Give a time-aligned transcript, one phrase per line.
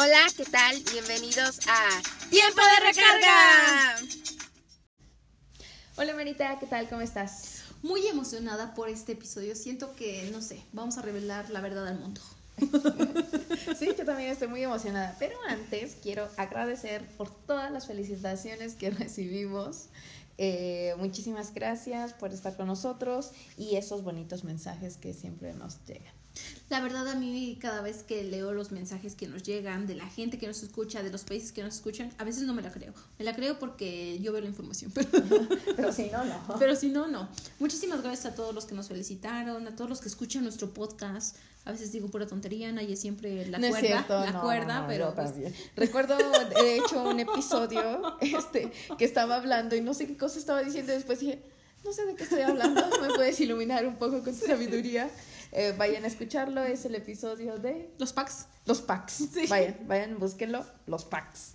[0.00, 0.80] Hola, ¿qué tal?
[0.92, 1.88] Bienvenidos a
[2.30, 3.96] Tiempo de Recarga.
[5.96, 6.88] Hola, Marita, ¿qué tal?
[6.88, 7.64] ¿Cómo estás?
[7.82, 9.56] Muy emocionada por este episodio.
[9.56, 12.20] Siento que, no sé, vamos a revelar la verdad al mundo.
[13.76, 18.90] Sí, yo también estoy muy emocionada, pero antes quiero agradecer por todas las felicitaciones que
[18.90, 19.86] recibimos.
[20.36, 26.14] Eh, muchísimas gracias por estar con nosotros y esos bonitos mensajes que siempre nos llegan.
[26.70, 30.06] La verdad a mí cada vez que leo los mensajes que nos llegan de la
[30.06, 32.70] gente que nos escucha, de los países que nos escuchan, a veces no me la
[32.70, 32.92] creo.
[33.18, 35.08] Me la creo porque yo veo la información, pero,
[35.76, 36.56] Pero si no, no.
[36.58, 37.28] pero si no, no.
[37.58, 41.36] Muchísimas gracias a todos los que nos felicitaron, a todos los que escuchan nuestro podcast.
[41.64, 44.80] A veces digo pura tontería, nadie siempre la No es cuerda, cierto, la no, cuerda,
[44.82, 45.32] no, pero pues.
[45.76, 50.62] Recuerdo, de hecho, un episodio este, que estaba hablando y no sé qué cosa estaba
[50.62, 50.92] diciendo.
[50.92, 51.40] y Después dije,
[51.84, 52.82] no sé de qué estoy hablando.
[53.02, 55.10] ¿Me puedes iluminar un poco con tu sabiduría?
[55.52, 56.62] Eh, vayan a escucharlo.
[56.64, 58.46] Es el episodio de los packs.
[58.66, 59.12] los packs.
[59.32, 59.46] Sí.
[59.48, 60.64] Vayan, vayan, búsquenlo.
[60.86, 61.52] Los packs.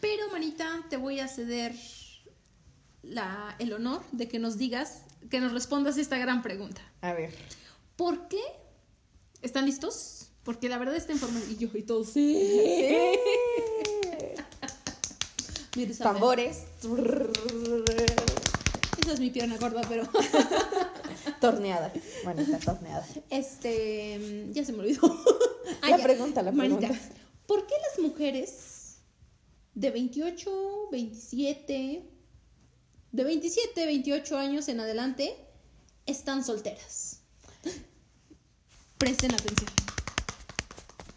[0.00, 1.74] Pero, manita, te voy a ceder
[3.02, 6.80] la, el honor de que nos digas, que nos respondas esta gran pregunta.
[7.00, 7.32] A ver.
[7.96, 8.42] ¿Por qué?
[9.42, 10.30] ¿Están listos?
[10.44, 11.52] Porque la verdad esta información...
[11.52, 12.36] Y yo y todos, sí.
[15.76, 16.64] Isabel, Tambores.
[19.02, 20.08] Esa es mi pierna gorda, pero...
[21.40, 21.92] Torneada.
[22.24, 23.06] Bueno, está torneada.
[23.30, 24.48] Este...
[24.52, 25.00] Ya se me olvidó.
[25.88, 27.04] La pregunta, la Manita, pregunta.
[27.46, 28.98] ¿por qué las mujeres
[29.74, 32.02] de 28, 27,
[33.12, 35.34] de 27, 28 años en adelante
[36.06, 37.20] están solteras?
[38.98, 39.70] Presten atención.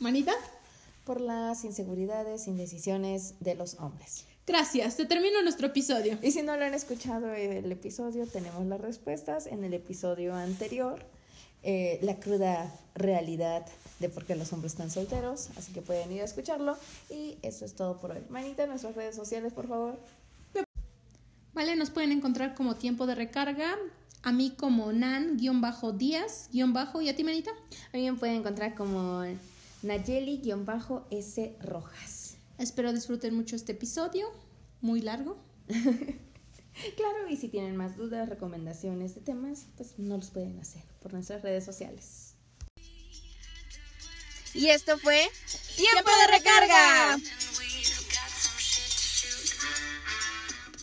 [0.00, 0.32] Manita,
[1.04, 4.24] Por las inseguridades, indecisiones de los hombres.
[4.48, 4.94] Gracias.
[4.94, 6.18] Se terminó nuestro episodio.
[6.22, 11.04] Y si no lo han escuchado el episodio, tenemos las respuestas en el episodio anterior.
[11.64, 13.66] eh, la cruda realidad
[13.98, 15.48] de por qué los hombres están solteros.
[15.56, 16.76] Así que pueden ir a escucharlo.
[17.10, 18.20] Y eso es todo por hoy.
[18.30, 19.98] Manita, nuestras redes sociales, por favor.
[21.54, 23.76] Vale, nos pueden encontrar como tiempo de recarga.
[24.22, 26.60] A mí como Nan-Díaz- y
[27.08, 27.50] a ti, Manita.
[27.92, 29.24] A mí me pueden encontrar como
[29.82, 32.17] Nayeli-S Rojas.
[32.58, 34.30] Espero disfruten mucho este episodio.
[34.80, 35.38] Muy largo.
[36.96, 41.12] Claro, y si tienen más dudas, recomendaciones de temas, pues no los pueden hacer por
[41.12, 42.34] nuestras redes sociales.
[44.54, 45.28] Y esto fue
[45.76, 47.18] Tiempo de Recarga.